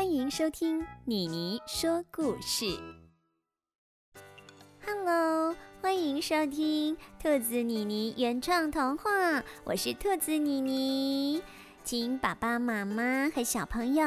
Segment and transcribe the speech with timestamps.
[0.00, 2.64] 欢迎收听妮妮说故事。
[4.82, 11.42] Hello，欢迎收听兔子妮妮原创童话，我是兔子妮妮。
[11.84, 14.04] 请爸爸妈妈和小朋友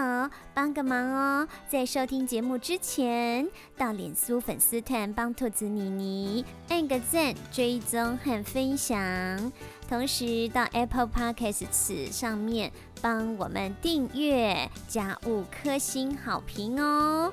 [0.54, 3.48] 帮个忙哦，在收听节目之前，
[3.78, 9.52] 到脸书粉丝团帮兔子妮妮按个赞、追踪和分享，
[9.93, 17.32] 同时到 Apple Podcast 上面帮我们订阅加五颗星好评哦。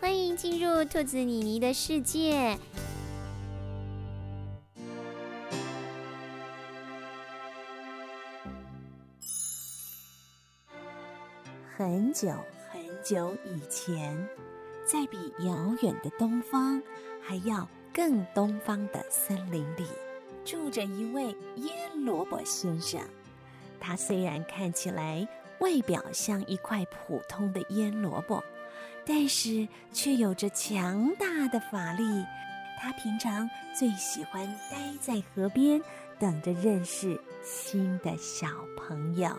[0.00, 2.58] 欢迎进入兔子妮妮的世界。
[11.76, 12.28] 很久
[12.72, 14.28] 很久以前，
[14.84, 15.16] 在比
[15.46, 16.82] 遥远的东方
[17.22, 19.86] 还要更东方的森林里，
[20.44, 23.00] 住着一位腌萝卜先生。
[23.78, 25.26] 他虽然看起来
[25.60, 28.42] 外表像一块普通的腌萝卜，
[29.04, 32.02] 但是却有着强大的法力。
[32.80, 35.82] 他平常最喜欢待在河边，
[36.18, 39.30] 等着认识新的小朋友。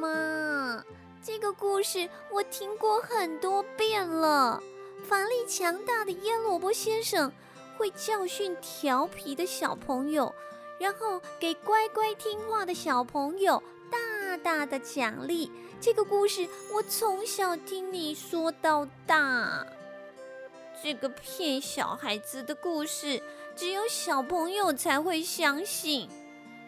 [0.00, 0.84] 妈。
[1.20, 4.62] 这个故事我听过很多遍了。
[5.02, 7.30] 法力强大的腌萝卜先生
[7.78, 10.34] 会教训调皮的小朋友，
[10.80, 15.50] 然后给乖乖听话的小朋友大大的奖励。
[15.80, 19.64] 这个故事我从小听你说到大。
[20.82, 23.22] 这个骗小孩子的故事，
[23.54, 26.08] 只有小朋友才会相信。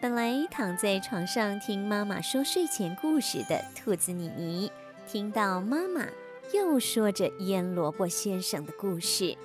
[0.01, 4.71] 本来躺在床上听妈妈说睡前故事的兔子妮妮，
[5.05, 6.07] 听到妈妈
[6.53, 9.37] 又说着腌萝卜先生的故事，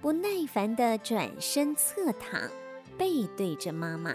[0.00, 2.40] 不耐烦地转身侧躺，
[2.96, 4.14] 背对着妈妈。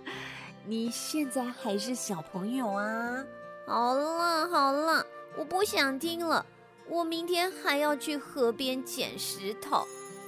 [0.65, 3.25] 你现在还是小朋友啊！
[3.65, 5.05] 好了好了，
[5.37, 6.45] 我不想听了，
[6.87, 9.85] 我明天还要去河边捡石头。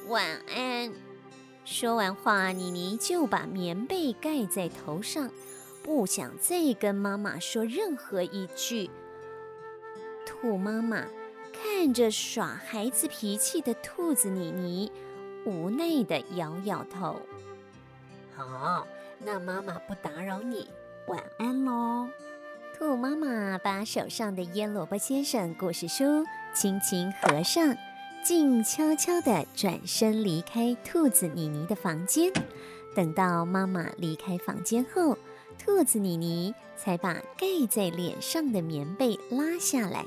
[0.08, 0.92] 晚安。
[1.63, 5.31] 说完话，妮妮就把棉被盖在头上，
[5.81, 8.90] 不想再跟妈妈说任何一句。
[10.25, 11.06] 兔妈妈
[11.63, 14.91] 看着耍孩子脾气的兔子妮妮，
[15.46, 17.16] 无奈的摇摇头。
[18.35, 18.85] 好，
[19.19, 20.69] 那妈妈不打扰你，
[21.07, 22.09] 晚安喽。
[22.78, 27.74] 兔妈妈把手上的腌萝卜先生故事书轻轻合上。
[28.25, 32.31] 静悄悄地转身离开兔子妮妮的房间，
[32.94, 35.18] 等到妈妈离开房间后，
[35.57, 40.06] 兔子妮妮才把盖在脸上的棉被拉下来，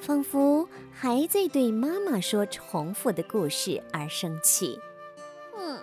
[0.00, 4.78] 仿佛还在对妈妈说重复的故事而生气。
[5.58, 5.78] 嗯，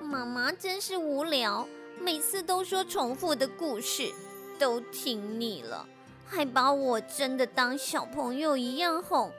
[0.00, 1.66] 妈妈真是无聊，
[2.00, 4.10] 每次都说重复的故事，
[4.58, 5.86] 都听腻了，
[6.26, 9.32] 还把我真的当小朋友一样哄。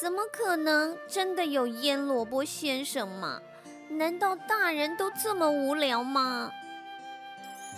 [0.00, 3.40] 怎么可能真的有腌萝卜先生嘛？
[3.90, 6.52] 难道大人都这么无聊吗？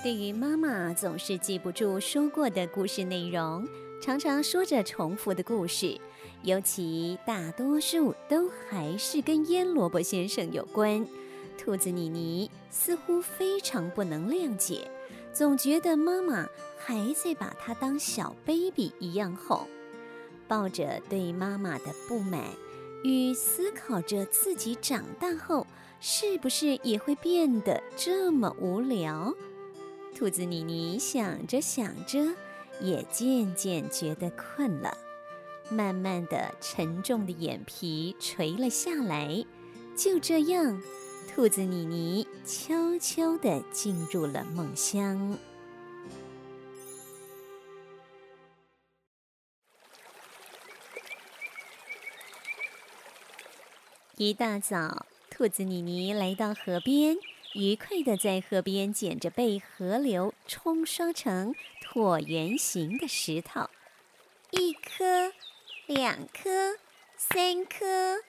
[0.03, 3.67] 对于妈妈总是记不住说过的故事内容，
[4.01, 6.01] 常常说着重复的故事，
[6.43, 11.07] 尤其大多数都还是跟腌萝卜先生有关，
[11.59, 14.91] 兔子妮妮似乎非常不能谅解，
[15.35, 19.67] 总觉得妈妈还在把她当小 baby 一样哄。
[20.49, 22.43] 抱着对妈妈的不满
[23.05, 25.65] 与思考着自己长大后
[26.01, 29.33] 是不是也会变得这么无聊，
[30.17, 32.35] 兔子妮妮想着想着，
[32.81, 34.97] 也渐渐觉得困了，
[35.71, 39.45] 慢慢的，沉重的眼皮垂了下来。
[39.97, 40.83] 就这样，
[41.29, 45.39] 兔子妮妮悄悄地进入了梦乡。
[54.17, 57.17] 一大早，兔子妮妮来到河边，
[57.55, 63.69] 愉快地在河边捡着被河流冲刷成椭圆形的石头，
[64.53, 65.33] 一颗、
[65.87, 66.79] 两颗、
[67.17, 68.21] 三颗。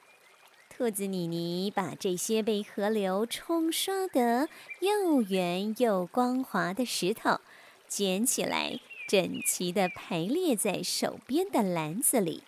[0.69, 7.39] 兔子妮妮把这些被河流冲刷得又圆又光滑的石头
[7.87, 12.43] 捡起来，整齐地排列在手边的篮子里，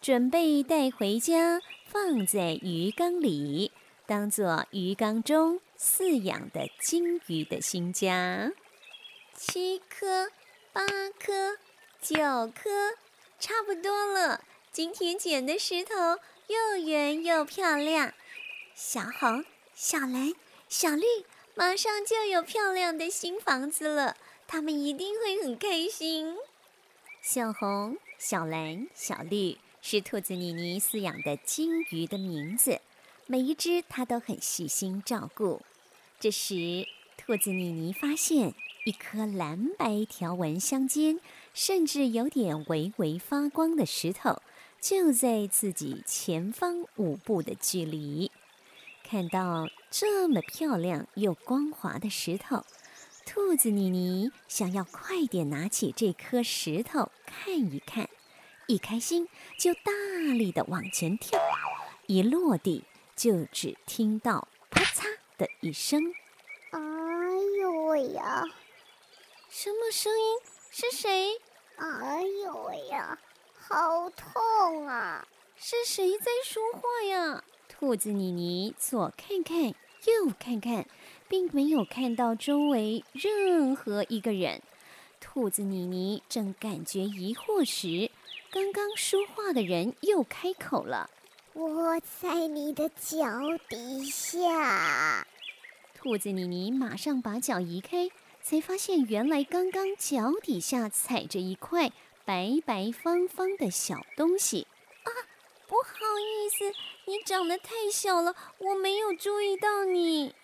[0.00, 1.60] 准备带回家。
[1.88, 3.70] 放在鱼缸里，
[4.06, 8.52] 当做鱼缸中饲养的金鱼的新家。
[9.34, 10.30] 七颗、
[10.72, 10.86] 八
[11.18, 11.58] 颗、
[12.00, 12.16] 九
[12.48, 12.94] 颗，
[13.40, 14.44] 差不多了。
[14.70, 15.94] 今天捡的石头
[16.46, 18.14] 又圆又漂亮。
[18.74, 19.44] 小红、
[19.74, 20.32] 小蓝、
[20.68, 21.04] 小绿，
[21.54, 24.16] 马上就有漂亮的新房子了，
[24.46, 26.36] 他们一定会很开心。
[27.20, 32.80] 小红小蓝、小绿是兔子妮妮饲养的金鱼的名字，
[33.28, 35.62] 每一只它都很细心照顾。
[36.20, 36.86] 这时，
[37.16, 41.18] 兔子妮妮发现一颗蓝白条纹相间，
[41.52, 44.40] 甚至有点微微发光的石头，
[44.80, 48.30] 就在自己前方五步的距离。
[49.02, 52.64] 看到这么漂亮又光滑的石头，
[53.24, 58.08] 兔子妮妮想要快点拿起这颗石头看一看，
[58.68, 59.28] 一开心
[59.58, 59.92] 就大
[60.32, 61.40] 力的往前跳，
[62.06, 62.84] 一落地
[63.16, 65.06] 就只听到啪嚓
[65.38, 66.00] 的一声。
[66.70, 66.80] 哎
[67.58, 68.44] 呦喂呀！
[69.48, 70.38] 什么声音？
[70.70, 71.40] 是谁？
[71.76, 73.18] 哎呦喂呀！
[73.54, 75.26] 好痛啊！
[75.56, 77.42] 是谁在说话呀？
[77.68, 80.86] 兔子妮妮左看看，右看看，
[81.26, 84.62] 并没有看到周围任何一个人。
[85.20, 88.10] 兔子妮妮正感觉疑惑时，
[88.50, 91.10] 刚刚说话的人又开口了
[91.56, 93.26] ：“我在你的脚
[93.66, 95.26] 底下。”
[95.96, 98.10] 兔子妮妮马上把脚移开，
[98.42, 101.90] 才发现原来刚刚脚底下踩着一块
[102.26, 104.66] 白白方方的小东西。
[105.04, 105.10] 啊，
[105.66, 110.34] 不好意思，你长得太小了，我没有注意到你。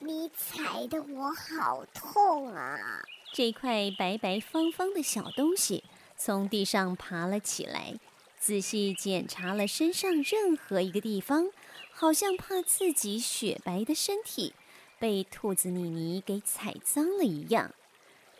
[0.00, 3.02] 你踩得我好痛啊！
[3.32, 5.84] 这块白白方方的小东西
[6.16, 7.94] 从地上爬了起来，
[8.46, 11.50] 仔细检查了身上任何一个地方，
[11.90, 14.54] 好像怕自己雪白的身体。
[15.00, 17.74] 被兔子妮妮给踩脏了一样，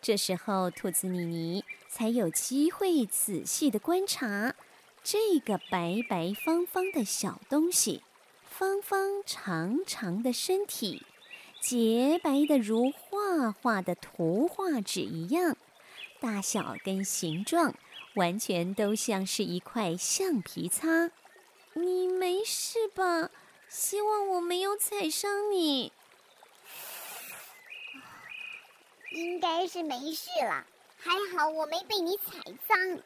[0.01, 4.55] 这时候兔子妮妮才有机会仔细地观察
[5.03, 8.05] 这个白白方方的小东西，
[8.49, 11.03] 方方长长的身体，
[11.61, 15.57] 洁白的如画画的图画纸一样，
[16.21, 17.75] 大小跟形状
[18.17, 21.11] 完全都像是一块橡皮擦。
[21.75, 23.31] 你没事吧？
[23.69, 25.93] 希望我没有踩伤你。
[29.13, 30.67] 应该是没事了，
[30.99, 33.01] 还好我没被你踩脏。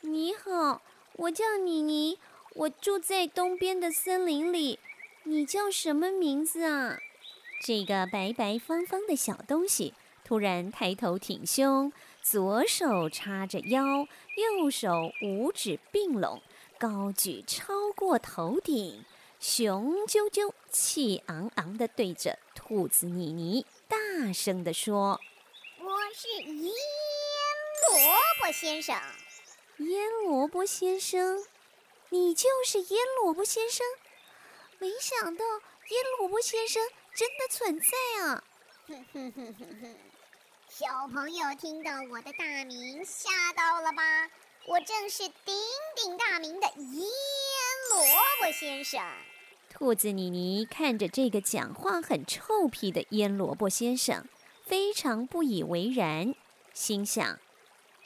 [0.00, 0.80] 你好，
[1.14, 2.18] 我叫妮妮，
[2.54, 4.78] 我住在东边的森林里。
[5.24, 6.98] 你叫什么名字啊？
[7.62, 9.94] 这个白白方方的小东西
[10.24, 11.92] 突然抬头挺胸，
[12.28, 16.42] 左手叉着腰，右手五指并拢，
[16.76, 19.04] 高举超过头顶，
[19.38, 25.20] 雄赳赳、气昂昂地对着兔子妮妮大声地说。
[25.78, 26.72] 我是腌
[27.92, 29.00] 萝卜先生，
[29.76, 31.44] 腌萝卜先生，
[32.08, 33.86] 你就是腌萝卜先生？
[34.80, 36.82] 没想到腌萝卜先生
[37.14, 37.86] 真的存在
[38.24, 38.42] 啊！
[38.88, 39.96] 哼哼哼哼哼，
[40.78, 44.28] 小朋友听到我的大名吓到了吧？
[44.66, 45.54] 我正是鼎
[45.96, 47.08] 鼎大名的腌
[47.88, 48.04] 萝
[48.42, 49.00] 卜先生。
[49.70, 54.28] 兔子妮妮看着这个讲话很臭屁的腌萝卜先生。
[54.66, 56.34] 非常不以为然，
[56.74, 57.40] 心想：“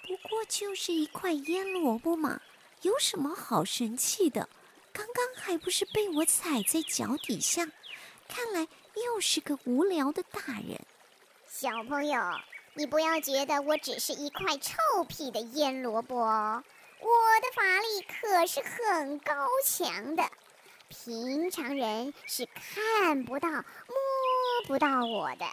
[0.07, 2.41] 不过就是一块腌萝卜嘛，
[2.83, 4.49] 有什么好生气的？
[4.93, 7.67] 刚刚还不是被我踩在脚底下？
[8.29, 10.81] 看来又是个无聊的大人。”
[11.53, 12.21] 小朋友，
[12.75, 16.63] 你不要觉得我只是一块臭屁的腌萝卜，我
[17.41, 19.35] 的法力可是很高
[19.67, 20.23] 强的，
[20.89, 23.65] 平常人是看不到、摸
[24.67, 25.45] 不到我的。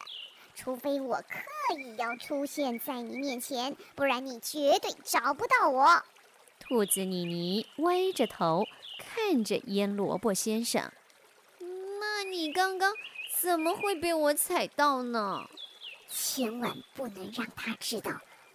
[0.56, 6.04] 除非我刻意要出现在你面前，不然你绝对找不到我。
[6.60, 8.66] 兔子妮妮歪着头
[8.98, 10.92] 看着腌萝卜先生。
[11.60, 12.94] 那你刚刚
[13.40, 15.48] 怎么会被我踩到呢？
[16.10, 18.12] 千万不能让他知道，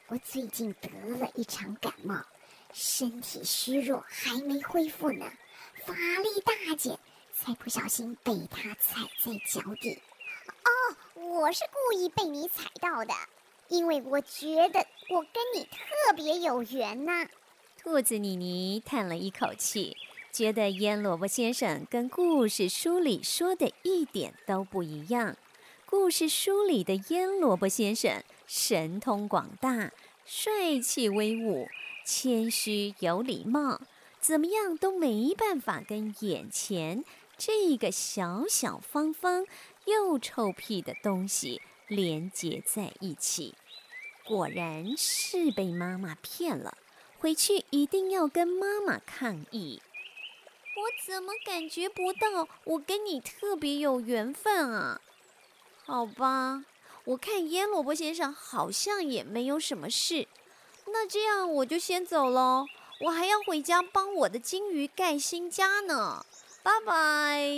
[0.09, 2.17] 我最近得了一场感冒，
[2.73, 5.31] 身体虚弱，还没恢复呢，
[5.85, 6.99] 法力大减，
[7.35, 9.99] 才不小心被他踩在脚底。
[10.65, 13.13] 哦，我是故意被你踩到的，
[13.69, 17.27] 因为我觉得我跟你特别有缘呐。
[17.79, 19.97] 兔子妮妮叹了一口气，
[20.31, 25.37] 觉得腌萝卜先生跟故事书里说的一点都不一样。
[25.93, 29.93] 故事书里的腌萝卜先生神通广大，
[30.25, 31.69] 帅气威武，
[32.03, 33.79] 谦虚有礼貌，
[34.19, 37.05] 怎么样都没办法跟眼前
[37.37, 39.45] 这个小小方方。
[39.85, 43.55] 又臭屁的东西连接在一起，
[44.25, 46.79] 果然是被妈妈骗了。
[47.19, 49.83] 回去一定要跟妈妈抗议。
[50.75, 55.03] 我怎么感觉不到我跟你特别有缘分啊？
[55.85, 56.65] 好吧，
[57.05, 60.27] 我看腌萝卜先生好像也没有什么事。
[60.87, 62.67] 那这样我就先走喽。
[63.01, 66.25] 我还要回家帮我的金鱼盖新家呢。
[66.63, 67.51] 拜拜。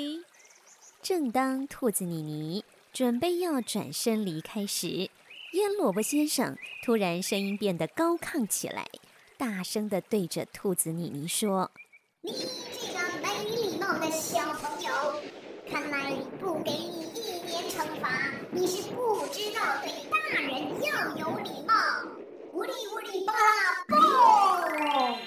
[1.03, 2.65] 正当兔子妮妮
[2.95, 5.11] 准备要转身离开时，
[5.53, 8.89] 腌萝卜先生突然声音变得高亢起来，
[9.37, 11.71] 大声的对着兔子妮妮说
[12.23, 14.91] ：“你这个没礼貌的小朋友，
[15.71, 17.24] 看来不给你一
[17.75, 18.09] 惩罚，
[18.53, 21.75] 你是不知道对大人要有礼貌。”
[22.55, 25.19] 呜哩呜哩巴拉嘣！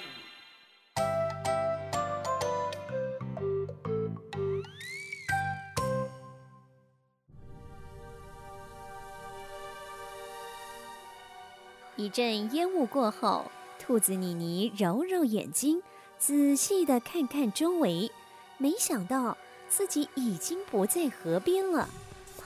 [11.96, 15.82] 一阵烟雾过后，兔子妮妮揉揉眼睛，
[16.16, 18.10] 仔细的看看周围，
[18.56, 19.36] 没想到
[19.68, 21.86] 自己已经不在河边了，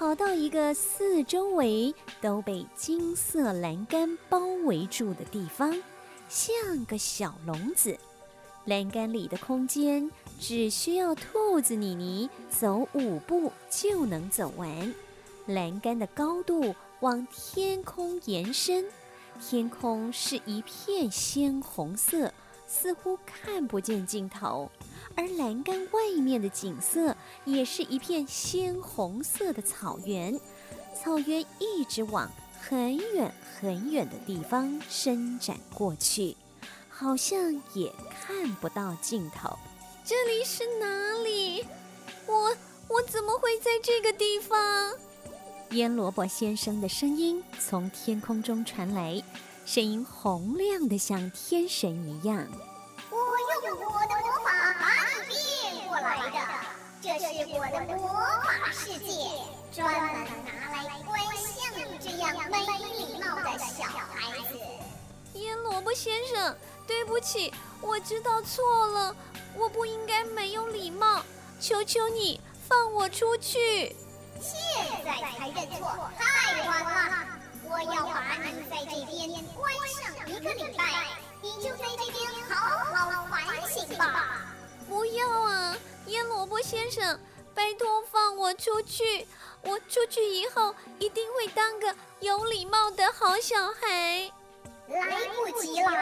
[0.03, 5.81] 跑到一个四周围都被金色栏杆包围住的地方，
[6.29, 7.97] 像个小笼子。
[8.65, 14.93] 栏杆里的空间只需要兔子妮妮走五步就能走完，
[15.47, 18.85] 栏杆的高度往天空延伸。
[19.41, 22.35] 天空是一片鲜红色，
[22.67, 24.69] 似乎看不见尽头；
[25.17, 30.41] 而栏杆外面的景色也是一片鲜红色的草原，
[30.95, 36.37] 草原一直往很远很远的地方伸展过去，
[36.89, 39.59] 好像也看不到尽头。
[40.05, 41.65] 这里是哪里？
[42.27, 42.57] 我
[42.89, 44.95] 我怎么会在这个地方？
[45.71, 49.23] 腌萝卜先生的声音从天空中传来，
[49.65, 52.47] 声音洪亮的像天神一样。
[57.19, 59.29] 这是我的魔法世界，
[59.71, 62.59] 专门拿来关像你这样没
[62.97, 64.59] 礼貌的小孩子。
[65.35, 67.53] 腌萝卜先生，对不起，
[67.83, 69.15] 我知道错了，
[69.55, 71.23] 我不应该没有礼貌，
[71.61, 73.95] 求求你放我出去。
[74.41, 74.59] 现
[75.05, 77.27] 在才认错，太晚了！
[77.65, 80.85] 我要把你在这边关上一个礼拜，
[81.43, 82.57] 你就在这边好
[82.95, 84.47] 好反省吧。
[84.93, 87.19] 不要啊，腌萝卜先生，
[87.55, 89.27] 拜托放我出去！
[89.63, 94.31] 我出去以后一定会当个有礼貌的好小孩。
[94.89, 95.97] 来不及了，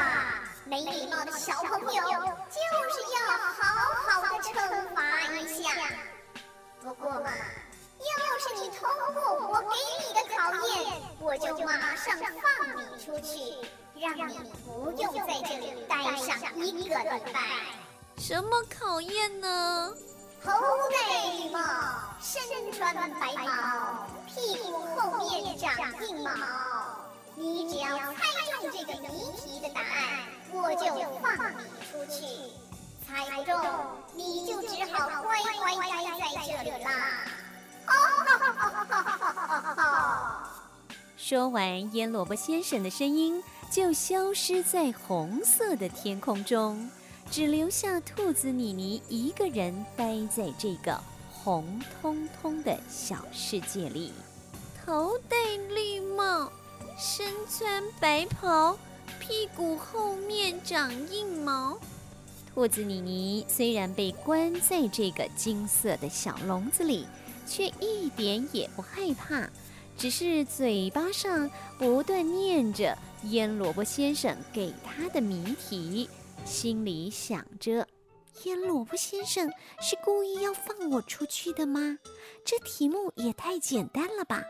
[0.64, 3.62] 没礼貌的小朋友就是要好
[4.08, 5.70] 好的惩罚一下。
[6.82, 7.30] 不过嘛。
[8.00, 13.54] 要是你通过我给你的考验，我就马上放你出去，
[14.00, 17.38] 让你不用在这里待上一个礼拜。
[18.30, 19.92] 什么考验呢？
[20.40, 20.52] 头
[20.88, 21.58] 戴绿帽，
[22.20, 25.74] 身穿白袍，屁股后面长
[26.06, 26.30] 硬毛。
[27.34, 28.14] 你只要猜
[28.62, 32.22] 中这个谜题的答案，我就放你出去；
[33.04, 33.52] 猜中，
[34.14, 36.88] 你就只好乖乖待在这里啦。
[41.16, 46.88] 说完，腌萝卜先生的声音就消失在红色的天空中，
[47.30, 54.12] 只留下兔子妮妮一个人待在这个红彤彤的小世界里。
[54.84, 55.36] 头戴
[55.68, 56.50] 绿帽，
[56.98, 58.76] 身穿白袍，
[59.20, 61.78] 屁股后面长硬毛。
[62.52, 67.06] 兔子妮妮虽然被关在这个金色的小笼子里。
[67.46, 69.50] 却一点也不害怕，
[69.98, 76.08] 只是嘴巴上不断念着腌萝卜先生给他的谜题，
[76.44, 77.86] 心里想着：
[78.44, 81.98] 腌萝卜先生是故意要放我出去的吗？
[82.44, 84.42] 这题目也太简单了吧？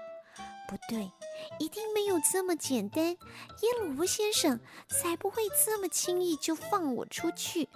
[0.69, 1.11] 不对，
[1.59, 7.69] 一定没有这么简单，腌萝卜先生才不会这么轻易就放我出去。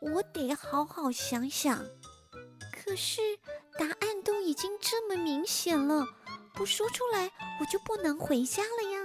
[0.00, 1.84] 我得好好想想。
[2.72, 3.20] 可是
[3.78, 6.06] 答案都已经这么明显了，
[6.54, 7.30] 不说出来
[7.60, 8.95] 我就不能回家了呀。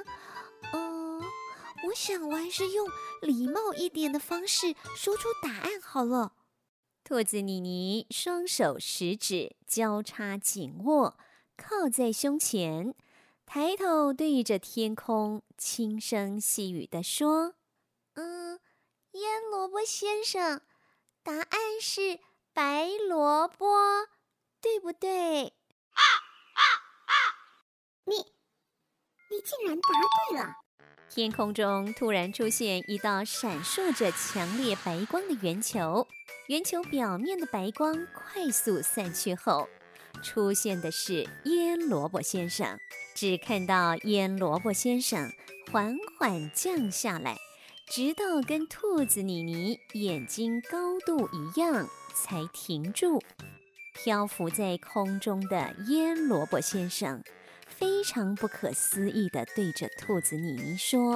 [1.92, 2.88] 嗯，我想我还是用
[3.22, 6.34] 礼貌一点的方式说出答案好了。
[7.04, 11.18] 兔子妮妮双手食指交叉紧握，
[11.58, 12.96] 靠在胸前，
[13.46, 17.56] 抬头对着天空，轻声细语地说
[18.16, 18.60] ：“嗯，
[19.12, 20.62] 腌萝卜先生，
[21.24, 22.20] 答案是。”
[22.54, 23.66] 白萝卜，
[24.60, 25.46] 对不对？
[25.48, 26.04] 啊
[26.54, 26.62] 啊
[27.06, 27.14] 啊！
[28.04, 29.90] 你，你竟然答
[30.30, 30.54] 对了！
[31.13, 36.08] 天空中突然出现一道闪烁着强烈白光的圆球，
[36.48, 39.68] 圆球表面的白光快速散去后，
[40.24, 42.80] 出现的是腌萝卜先生。
[43.13, 45.30] 只看到腌萝卜先生
[45.70, 47.36] 缓缓降下来。
[47.89, 53.22] 直到跟兔子妮妮眼睛高度一样，才停住。
[53.94, 57.22] 漂浮在空中的腌萝卜先生
[57.82, 61.14] 非常不可思议地对着兔子妮妮说：“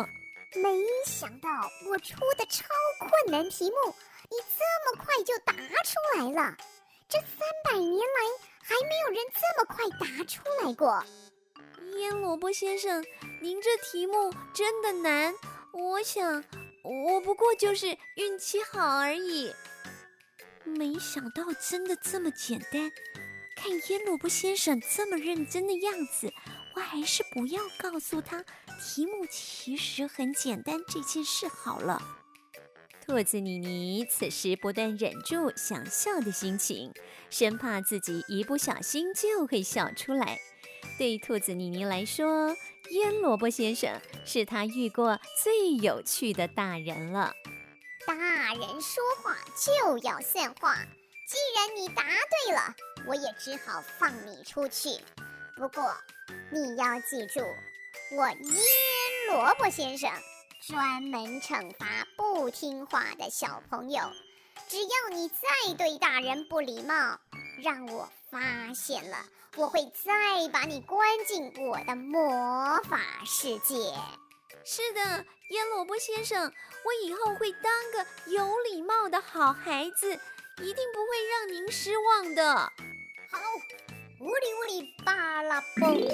[0.64, 1.48] 没想到
[1.88, 2.66] 我出的超
[2.98, 3.94] 困难题目，
[4.32, 6.58] 你这么快就答出来了。
[7.08, 11.06] 这三百年来还没有人这么快答出来过。”
[12.00, 13.06] 腌萝卜先生，
[13.44, 15.36] 您这题目真的难。
[15.72, 16.44] 我想，
[16.84, 19.54] 我不过就是运气好而已。
[20.64, 22.92] 没想到真的这么简单。
[23.56, 26.32] 看腌萝卜先生这么认真的样子，
[26.76, 28.44] 我还是不要告诉他
[28.82, 32.02] 题目其实很简单这件事好了。
[33.06, 36.92] 兔子妮妮此时不但忍住想笑的心情，
[37.30, 40.40] 生怕自己一不小心就会笑出来。
[40.98, 42.56] 对兔子妮妮来说，
[42.90, 47.34] 腌萝卜先生是她遇过最有趣的大人了。
[48.08, 50.76] 大人说话就要算话，
[51.28, 52.76] 既然你答对了，
[53.08, 54.90] 我也只好放你出去。
[55.58, 55.96] 不过
[56.52, 57.40] 你要记住，
[58.12, 58.56] 我腌
[59.30, 60.12] 萝卜先生
[60.68, 61.86] 专门惩罚
[62.18, 64.02] 不听话的小朋友。
[64.68, 67.20] 只要你再对大人不礼貌，
[67.64, 69.18] 让我发现了。
[69.56, 73.94] 我会再把你关进我的魔法世界。
[74.66, 76.52] 是的，腌萝卜先生，
[76.84, 82.56] 我以后会当个有礼貌的好孩子，一定不会让您失望的。
[82.56, 83.40] 好，
[84.18, 86.08] 呜哩呜哩巴拉蹦。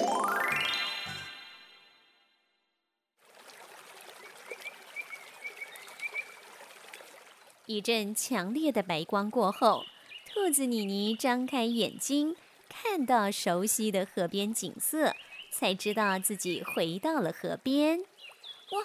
[7.67, 9.83] 一阵强烈的白光过后，
[10.25, 12.35] 兔子妮妮张开眼睛。
[12.67, 15.13] 看到熟悉的河边景色，
[15.51, 17.99] 才知道自己回到了河边。
[17.99, 18.83] 我我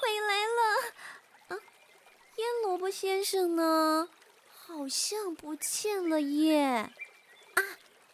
[0.00, 0.60] 回来了，
[1.48, 1.58] 啊，
[2.36, 4.08] 腌萝卜先生呢？
[4.48, 6.90] 好像不见了耶！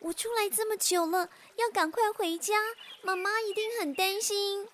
[0.04, 2.54] 我出来这么久了，要赶快回家，
[3.02, 4.66] 妈妈一定很担心。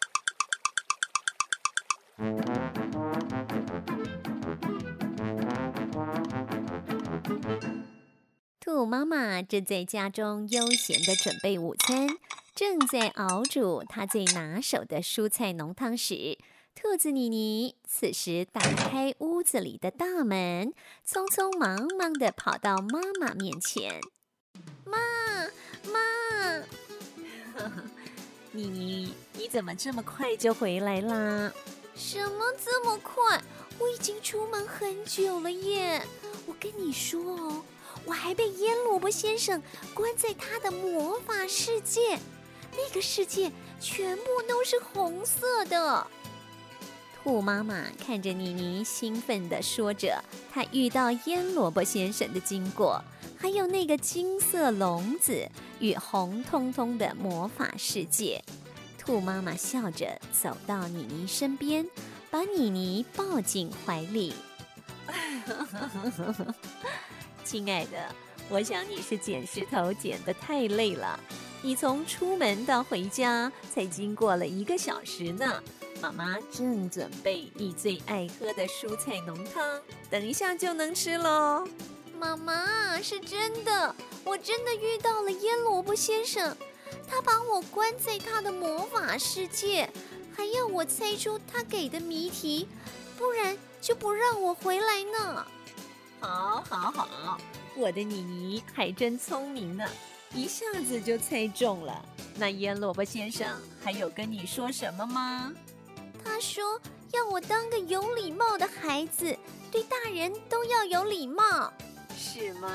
[8.58, 12.08] 兔妈妈正在家中悠闲的准备午餐，
[12.52, 16.38] 正在熬煮她最拿手的蔬菜浓汤时，
[16.74, 20.74] 兔子妮妮此时打开屋子里的大门，
[21.06, 24.00] 匆匆忙忙的跑到妈妈面前。
[25.84, 26.64] 妈
[27.56, 27.70] 妈，
[28.52, 31.52] 妮妮，你怎么这么快就回来啦？
[31.94, 33.42] 什么这么快？
[33.78, 36.02] 我已经出门很久了耶！
[36.46, 37.62] 我跟你说哦。
[38.06, 39.62] 我还被腌萝卜先生
[39.92, 42.18] 关在他的魔法世界，
[42.72, 46.06] 那个世界全部都是红色的。
[47.22, 53.04] 兔妈妈看着妮妮，兴奋地说着她遇到腌萝卜先生的经过，
[53.40, 55.48] 还有那个金色笼子
[55.78, 58.44] 与红彤彤的魔法世界。
[58.98, 61.88] 兔妈妈笑着走到妮妮身边，
[62.30, 64.34] 把妮妮抱进怀里。
[67.42, 68.14] 亲爱的，
[68.50, 71.18] 我想你是捡石头捡得太累了。
[71.62, 75.62] 你从出门到回家才经过了一个小时呢。
[76.02, 81.66] 妈妈正准备你最爱喝的蔬菜浓汤，等一下就能吃喽。
[82.20, 86.54] 妈妈，是真的，我真的遇到了腌萝卜先生，
[87.08, 89.88] 他把我关在他的魔法世界，
[90.36, 92.68] 还要我猜出他给的谜题，
[93.16, 95.46] 不然就不让我回来呢。
[96.20, 97.38] 好，好，好，
[97.74, 99.88] 我的妮妮还真聪明呢，
[100.34, 102.04] 一下子就猜中了。
[102.36, 103.48] 那腌萝卜先生
[103.82, 105.50] 还有跟你说什么吗？
[106.22, 106.78] 他说
[107.14, 109.34] 要我当个有礼貌的孩子，
[109.72, 111.72] 对大人都要有礼貌，
[112.22, 112.68] 是吗？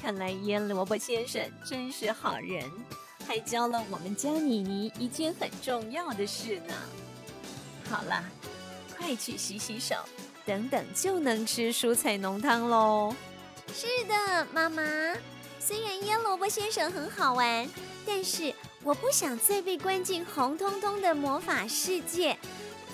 [0.00, 2.64] 看来腌萝卜先生真是好人，
[3.26, 6.74] 还教了我们家妮妮一件很重要的事呢。
[7.90, 8.24] 好了，
[8.96, 9.94] 快去洗洗手。
[10.46, 13.14] 等等就能吃蔬菜浓汤喽。
[13.74, 14.82] 是的，妈妈。
[15.60, 17.68] 虽然腌萝卜先生很好玩，
[18.06, 22.38] 但是我不想再被关进红彤彤的魔法世界。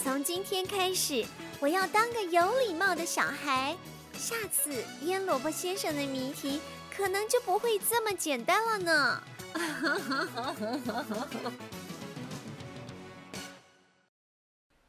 [0.03, 1.25] 从今天开始，
[1.61, 3.77] 我要当个有礼貌的小孩。
[4.21, 4.71] 下次
[5.07, 6.61] 腌萝卜先生的谜题
[6.95, 9.23] 可能就不会这么简单了呢。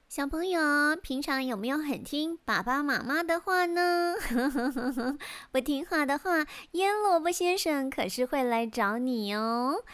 [0.09, 4.15] 小朋友，平常有没有很听爸爸妈妈的话呢？
[5.49, 9.85] 不听话的话，腌萝卜先生可是会来找你哦。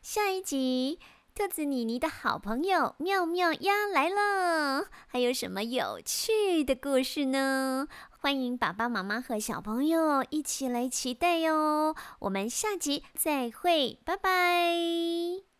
[0.00, 0.98] 下一集
[1.34, 7.86] 兔子妮妮的好朋友妙妙鸭来了，还有什么有趣的故事呢？
[8.26, 11.94] 欢迎爸爸妈妈和小朋友一起来期待哟！
[12.18, 15.55] 我们下集再会，拜拜。